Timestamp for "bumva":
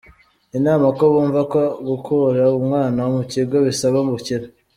1.11-1.41